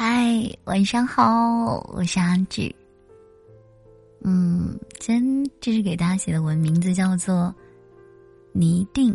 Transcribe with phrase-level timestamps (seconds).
[0.00, 2.72] 嗨，晚上好，我是阿志。
[4.22, 7.52] 嗯，今天这是给大家写的文，名字叫做
[8.54, 9.12] “你一定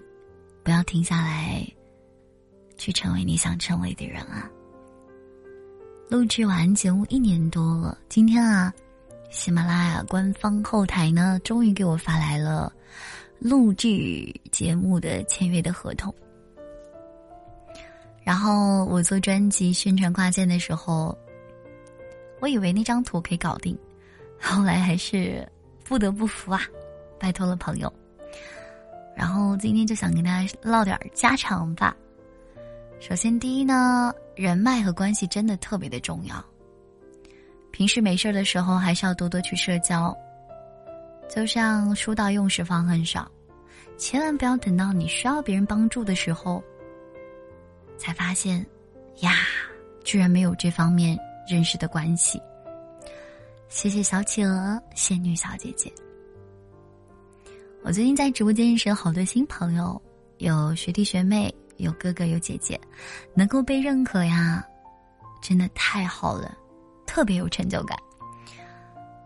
[0.62, 1.66] 不要停下来，
[2.78, 4.52] 去成为你想成为的人啊”。
[6.12, 8.74] 录制完节目一年多了，今天啊，
[9.32, 12.70] 喜马拉雅官方后台呢，终于给我发来了
[13.40, 13.88] 录制
[14.52, 16.14] 节目的签约的合同。
[18.24, 21.18] 然后我做专辑宣传挂件的时候，
[22.40, 23.78] 我以为那张图可以搞定，
[24.40, 25.48] 后来还是
[25.84, 26.62] 不得不服啊，
[27.20, 27.92] 拜托了朋友。
[29.16, 31.96] 然后今天就想跟大家唠点家常吧。
[33.00, 36.44] 首先，第一呢，人脉和关系真的特别的重要。
[37.72, 40.16] 平时没事的时候，还是要多多去社交。
[41.30, 43.30] 就像书到用时方恨少，
[43.98, 46.64] 千万不要等到你需要别人帮助的时候。
[48.04, 48.60] 才发现，
[49.22, 49.32] 呀，
[50.04, 52.38] 居然没有这方面认识的关系。
[53.70, 55.90] 谢谢小企鹅仙女小姐姐。
[57.82, 60.02] 我最近在直播间认识了好多新朋友，
[60.40, 62.78] 有学弟学妹，有哥哥有姐姐，
[63.34, 64.62] 能够被认可呀，
[65.42, 66.58] 真的太好了，
[67.08, 67.98] 特别有成就感。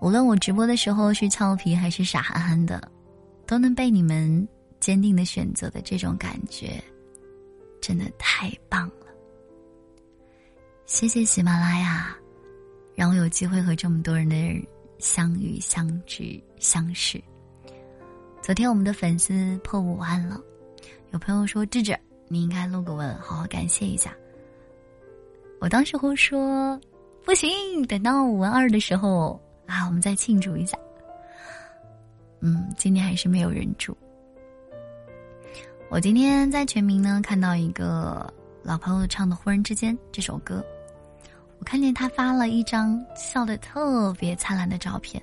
[0.02, 2.80] 无论我直播的时候是俏皮还是傻憨憨的，
[3.47, 4.47] 都能被你们
[4.80, 6.80] 坚定的选择的这种感觉。
[7.81, 9.08] 真的太棒了！
[10.86, 12.16] 谢谢喜马拉雅，
[12.95, 14.67] 让我有机会和这么多人的
[15.00, 17.22] 相遇、相知、相识。
[18.42, 20.42] 昨天我们的粉丝破五万了，
[21.11, 21.97] 有朋友说：“智智，
[22.28, 24.16] 你应该录个文，好好感谢一下。”
[25.59, 26.80] 我当时会说
[27.25, 27.50] ：“不行，
[27.88, 30.78] 等到五万二的时候啊，我们再庆祝一下。”
[32.39, 33.97] 嗯，今天还是没有人住。
[35.90, 40.62] 我今天在全民呢看到一个老朋友唱的《忽然之间》这首歌，
[41.59, 45.22] 我看见他发了一张笑得特别灿烂的照片。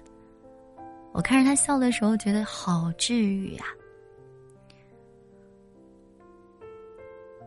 [1.12, 3.64] 我看着他笑的时候，觉得好治愈呀。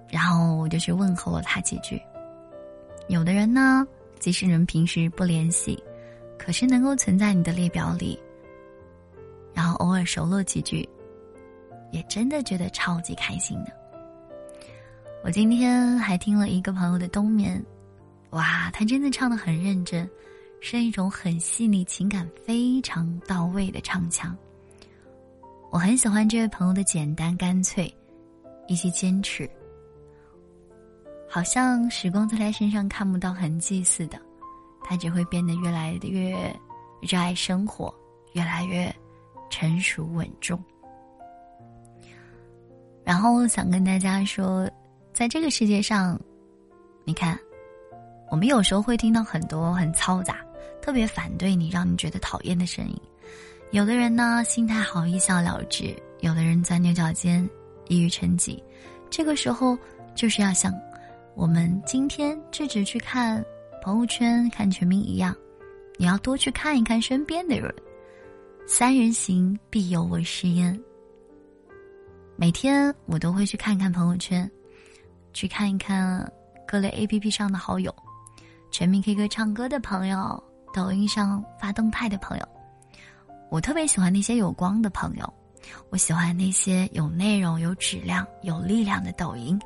[0.09, 1.99] 然后我就去问候了他几句。
[3.07, 3.85] 有的人呢，
[4.19, 5.83] 即使你们平时不联系，
[6.37, 8.17] 可是能够存在你的列表里，
[9.55, 10.87] 然后偶尔熟络几句。
[11.91, 13.71] 也真的觉得超级开心的。
[15.23, 17.63] 我今天还听了一个朋友的冬眠，
[18.29, 20.09] 哇，他真的唱的很认真，
[20.61, 24.35] 是一种很细腻、情感非常到位的唱腔。
[25.69, 27.93] 我很喜欢这位朋友的简单干脆，
[28.67, 29.49] 以及坚持。
[31.29, 34.17] 好像时光在他身上看不到痕迹似的，
[34.81, 36.31] 他只会变得越来越
[37.01, 37.93] 热爱生活，
[38.31, 38.95] 越来越
[39.49, 40.63] 成熟稳重。
[43.07, 44.69] 然后想跟大家说，
[45.13, 46.19] 在这个世界上，
[47.05, 47.39] 你看，
[48.29, 50.45] 我们有时候会听到很多很嘈杂、
[50.81, 53.01] 特别反对你、让你觉得讨厌的声音。
[53.71, 57.49] 有的人呢，心态好，一笑了之；有的人钻牛角尖，
[57.87, 58.61] 一语成疾。
[59.09, 59.77] 这个时候，
[60.13, 60.73] 就是要像
[61.33, 63.41] 我们今天制止去看
[63.81, 65.33] 朋友圈、看全民一样，
[65.95, 67.73] 你要多去看一看身边的人。
[68.67, 70.77] 三人行，必有我师焉。
[72.39, 74.49] 每天我都会去看看朋友圈，
[75.33, 76.31] 去看一看
[76.67, 77.93] 各类 A P P 上的好友，
[78.69, 82.47] 全民 K 歌唱歌的朋友，抖音上发动态的朋友。
[83.49, 85.33] 我特别喜欢那些有光的朋友，
[85.89, 89.59] 我喜欢那些有内容、有质量、有力量的抖音。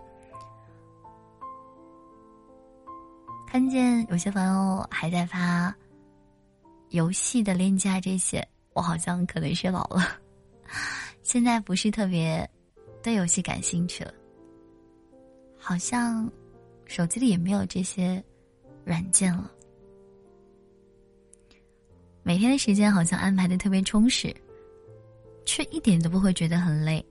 [3.48, 5.76] 看见有些朋友还在发
[6.92, 10.08] 游戏的链接啊这些，我好像可能是老了，
[11.22, 12.50] 现在不是特别。
[13.04, 14.14] 对游戏感兴趣了，
[15.58, 16.32] 好像
[16.86, 18.24] 手机里也没有这些
[18.86, 19.52] 软件了。
[22.24, 24.32] 每天的时间好像安排的特别充实，
[25.46, 27.04] 却一点都不会觉得很累，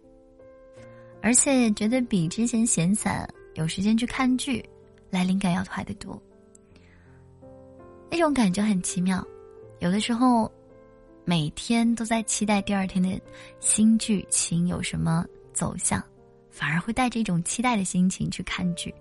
[1.21, 4.65] 而且觉得比之前闲散有时间去看剧
[5.11, 6.21] 来灵感要快得多。
[8.09, 9.27] 那种感觉很奇妙，
[9.81, 10.51] 有的时候
[11.25, 13.21] 每天都在期待第二天的
[13.59, 15.27] 新剧情有什么。
[15.53, 16.03] 走向，
[16.51, 18.95] 反而会带着一种期待的心情去看剧。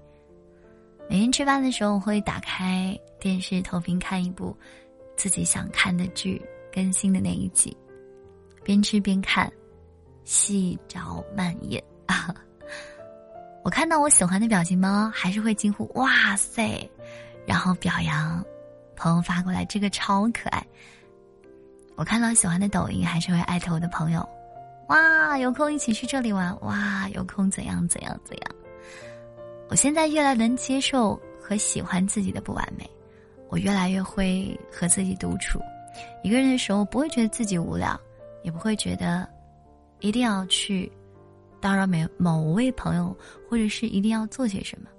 [1.09, 4.55] 每天吃饭的时候，我会打开电视投屏看一部
[5.17, 6.41] 自己想看的剧
[6.71, 7.75] 更新的那一集，
[8.63, 9.51] 边吃边看，
[10.23, 12.33] 细嚼慢咽啊！
[13.65, 16.87] 我看到我喜欢的表情包，还是会惊呼“哇塞”，
[17.45, 18.43] 然后表扬
[18.95, 20.65] 朋友发过来这个超可爱。
[21.95, 24.27] 我看到喜欢的抖音，还是会艾特我的朋友。
[24.89, 26.55] 哇，有空一起去这里玩！
[26.61, 28.51] 哇，有空怎样怎样怎样？
[29.69, 32.89] 我现在越来能接受和喜欢自己的不完美，
[33.49, 35.59] 我越来越会和自己独处。
[36.23, 37.99] 一个人的时候，不会觉得自己无聊，
[38.41, 39.29] 也不会觉得
[39.99, 40.91] 一定要去
[41.59, 43.15] 打扰某某位朋友，
[43.47, 44.89] 或者是一定要做些什么。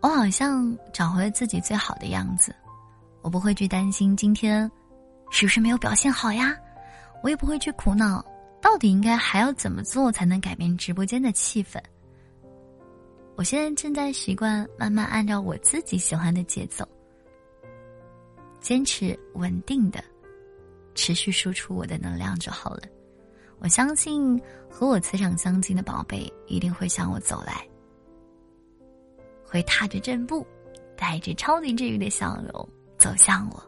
[0.00, 2.54] 我好像找回了自己最好的样子，
[3.20, 4.70] 我不会去担心今天
[5.30, 6.56] 是不是没有表现好呀，
[7.22, 8.24] 我也不会去苦恼
[8.60, 11.80] 到底应该还要怎么做才能改变直播间的气氛。
[13.36, 16.86] 我现在正在习惯慢慢按照我自己喜欢的节奏，
[18.60, 20.02] 坚持稳定的
[20.94, 22.82] 持续输出我的能量就好了。
[23.58, 27.66] 我相信和我磁场相近的宝贝一定会向我走来。
[29.44, 30.46] 会踏着正步，
[30.96, 32.68] 带着超级治愈的笑容
[32.98, 33.62] 走向我，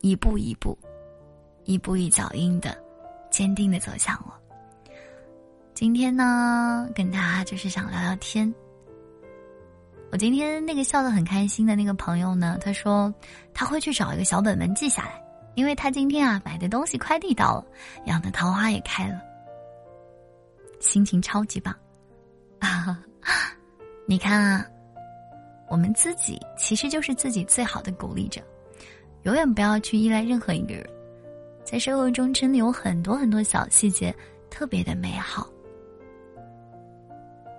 [0.00, 0.76] 一步一步，
[1.66, 2.76] 一步一脚印的，
[3.28, 4.32] 坚定的走向我。
[5.74, 8.52] 今天呢，跟大家就是想聊聊天。
[10.12, 13.12] 我今天那个笑得很开心的那个朋友呢，他说
[13.52, 15.22] 他会去找一个小本本记下来，
[15.56, 17.66] 因为他今天啊买的东西快递到了，
[18.04, 19.20] 养的桃花也开了，
[20.78, 21.74] 心情超级棒
[22.60, 23.02] 啊！
[24.06, 24.64] 你看啊，
[25.68, 28.40] 我们自己其实就是自己最好的鼓励者，
[29.24, 30.88] 永远不要去依赖任何一个人。
[31.66, 34.14] 在生活中，真的有很多很多小细节
[34.48, 35.50] 特别的美好。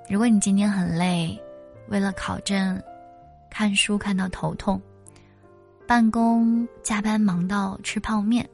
[0.09, 1.38] 如果你今天很累，
[1.89, 2.81] 为了考证，
[3.51, 4.81] 看书看到头痛，
[5.86, 8.48] 办公加班忙到吃泡面。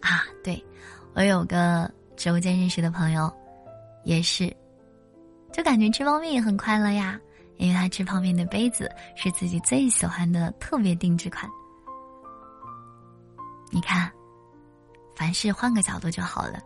[0.00, 0.64] 啊，对，
[1.12, 3.28] 我有个直播间认识的朋友，
[4.04, 4.54] 也是。
[5.52, 7.20] 就感觉吃泡面也很快乐呀，
[7.56, 11.50] 因为他吃泡面的杯子是自己最喜欢的特别定制款。
[13.76, 14.10] 你看，
[15.14, 16.58] 凡事换个角度就好了。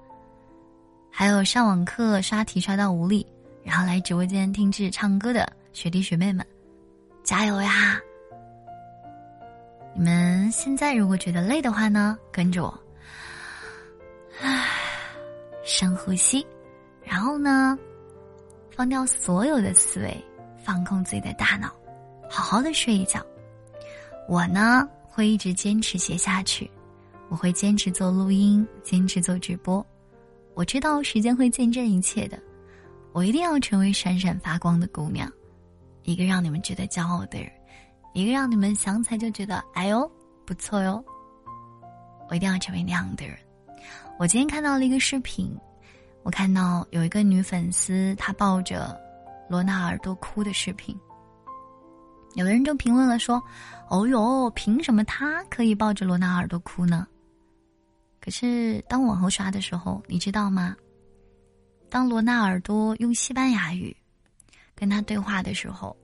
[1.11, 3.27] 还有上网课刷题刷到无力，
[3.65, 6.47] 然后来直播间听志唱歌的学弟学妹们，
[7.25, 8.01] 加油呀！
[9.93, 12.81] 你们现在如果觉得累的话呢，跟着我，
[14.41, 14.69] 唉，
[15.65, 16.47] 深呼吸，
[17.03, 17.77] 然后呢？
[18.71, 20.25] 放掉所有的思维，
[20.65, 21.75] 放空自己的大脑，
[22.31, 23.21] 好好的睡一觉。
[24.29, 26.71] 我呢会一直坚持写下去，
[27.31, 29.85] 我会坚持做录音，坚持做直播。
[30.55, 32.39] 我知道时间会见证一切的，
[33.13, 35.33] 我一定要成为闪闪发光的姑娘，
[36.03, 37.51] 一个让你们觉得骄傲的人，
[38.13, 40.11] 一个让你们想起来就觉得哎呦
[40.45, 41.03] 不错哟。
[42.29, 43.37] 我一定要成为那样的人。
[44.19, 45.57] 我今天看到了一个视频。
[46.23, 48.95] 我看到有一个女粉丝，她抱着
[49.49, 50.95] 罗纳尔多哭的视频。
[52.35, 53.43] 有的人就评论了说
[53.89, 57.07] ：“哦哟，凭什么他可以抱着罗纳尔多哭呢？”
[58.21, 60.77] 可是当往后刷的时候，你知道吗？
[61.89, 63.97] 当罗纳尔多用西班牙语
[64.75, 65.97] 跟他对话的时候，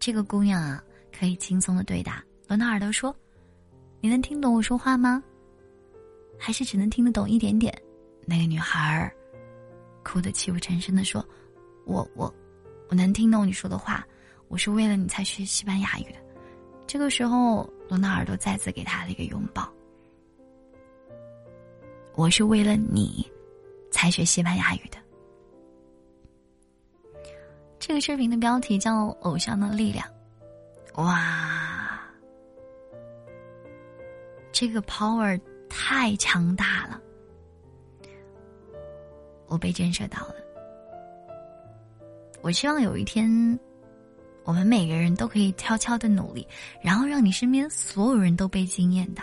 [0.00, 0.82] 这个姑娘啊
[1.16, 2.24] 可以轻松的对答。
[2.48, 3.14] 罗纳尔多说
[4.00, 5.22] ：“你能听懂我说话吗？
[6.38, 7.76] 还是只能听得懂一点点？”
[8.26, 9.14] 那个女孩儿。
[10.02, 11.22] 哭得泣不成声的说
[11.84, 12.34] ：“我我，
[12.88, 14.06] 我能听懂你说的话，
[14.48, 16.06] 我是为了你才学西班牙语。”
[16.86, 19.70] 这个时候，罗纳尔多再次给她了一个拥抱。
[22.18, 23.24] 我是为了你，
[23.92, 24.98] 才学西班牙语的。
[27.78, 30.04] 这个视频的标题叫《偶像的力量》，
[31.00, 32.02] 哇，
[34.50, 37.00] 这个 power 太强大了。
[39.46, 40.34] 我被震慑到了。
[42.42, 43.30] 我希望有一天，
[44.42, 46.44] 我们每个人都可以悄悄的努力，
[46.82, 49.22] 然后让你身边所有人都被惊艳到。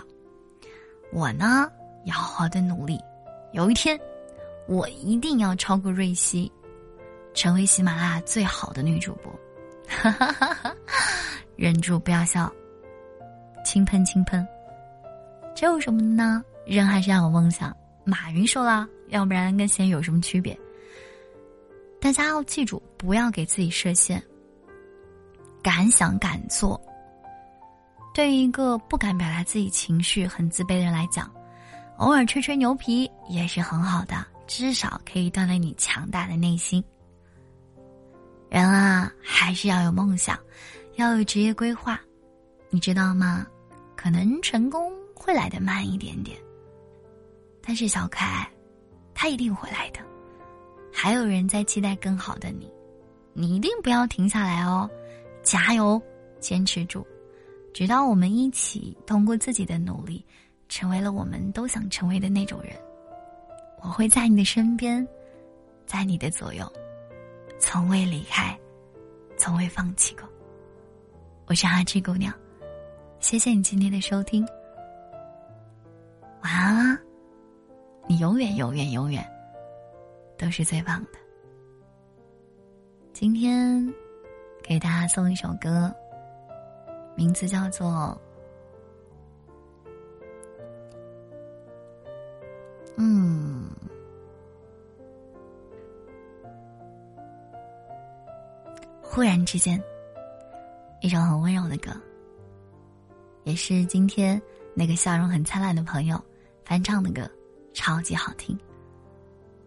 [1.12, 1.70] 我呢，
[2.06, 3.00] 要好好的努力。
[3.52, 4.00] 有一天，
[4.68, 6.52] 我一定要超过瑞希，
[7.34, 9.32] 成为喜马拉雅最好的女主播。
[9.88, 10.76] 哈哈哈哈
[11.56, 12.52] 忍住不要笑，
[13.64, 14.48] 轻喷轻喷。
[15.56, 16.44] 这有什么呢？
[16.66, 17.76] 人还是要有梦想。
[18.04, 18.88] 马云说了。
[19.10, 20.60] 要不然跟咸鱼有什么区别？
[22.02, 24.22] 大家要记住，不要给自己设限。
[25.62, 26.82] 敢想敢做。
[28.16, 31.32] 对于一个不敢表达自己情绪、很自卑的人来讲，
[31.98, 36.84] 偶尔吹吹牛皮也是很好的，至少可以锻炼你强大的内心。
[38.50, 40.38] 人啊，还是要有梦想，
[40.96, 42.00] 要有职业规划，
[42.70, 43.46] 你知道吗？
[43.96, 46.38] 可能成功会来的慢一点点，
[47.62, 48.50] 但是小可爱。
[49.18, 50.00] 他一定会来的，
[50.92, 52.70] 还有人在期待更好的你，
[53.34, 54.90] 你一定不要停下来哦，
[55.42, 56.00] 加油，
[56.42, 57.08] 坚持住，
[57.74, 60.24] 直到我们一起通过自己的努力，
[60.76, 62.76] 成为了我们都想成为的那种人。
[63.82, 65.08] 我会在你的身边，
[65.86, 66.70] 在你的左右，
[67.58, 68.60] 从未离开，
[69.38, 70.28] 从未放弃过。
[71.46, 72.34] 我是阿志姑娘，
[73.22, 74.46] 谢谢你今天的收听。
[76.44, 77.00] 晚安啦，
[78.06, 79.26] 你永远永远永远
[80.38, 81.12] 都是最棒的。
[83.14, 83.82] 今天
[84.62, 85.90] 给大家送一首歌，
[87.16, 88.22] 名字叫做
[92.98, 93.70] “嗯”。
[99.02, 99.82] 忽然之间，
[101.02, 101.92] 一首很温柔的歌，
[103.44, 104.42] 也是今天
[104.74, 106.22] 那个笑容很灿烂的朋友
[106.66, 107.30] 翻唱的歌，
[107.74, 108.58] 超级好听。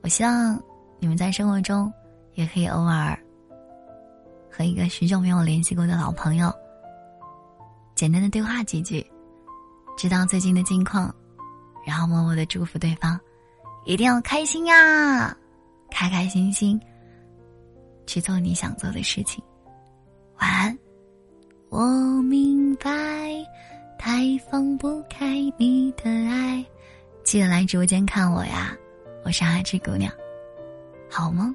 [0.02, 0.62] 我希望
[0.98, 1.90] 你们在生活中
[2.34, 3.18] 也可以偶尔
[4.50, 6.52] 和一个许久没有联系过的老朋友
[7.94, 9.04] 简单的对话几句，
[9.96, 11.14] 知道最近的近况，
[11.86, 13.18] 然后默默的祝福对方，
[13.84, 15.36] 一定要开心呀，
[15.90, 16.80] 开开心心。
[18.06, 19.44] 去做你想做的事情，
[20.40, 20.78] 晚安。
[21.68, 21.82] 我
[22.22, 22.90] 明白，
[23.98, 26.64] 太放不开你的爱，
[27.22, 28.74] 记得来直播间看我呀！
[29.24, 30.10] 我是阿志姑娘，
[31.10, 31.54] 好吗。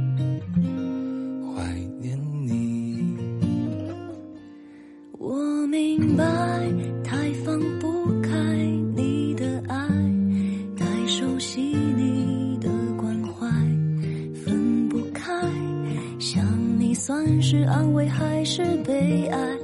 [17.39, 19.60] 是安慰还是悲哀？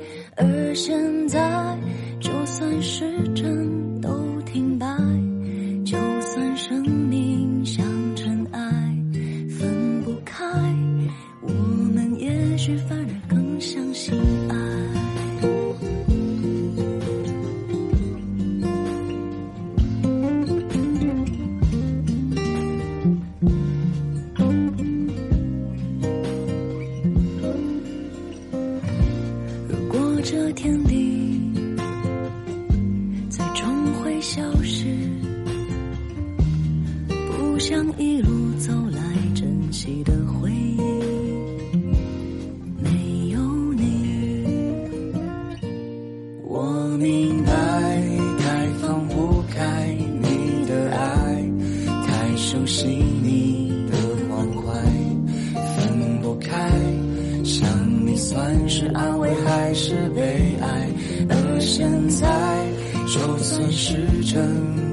[63.48, 64.87] 算时针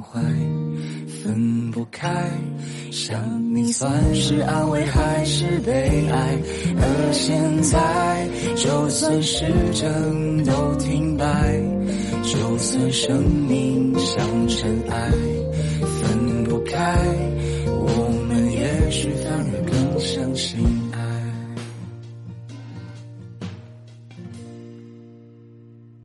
[0.00, 0.20] 怀，
[1.22, 2.08] 分不开。
[2.90, 6.38] 想你算是安慰还是悲哀？
[6.76, 11.24] 而现在，就算时针都停摆，
[12.22, 15.10] 就算生命像尘埃，
[15.80, 17.29] 分不开。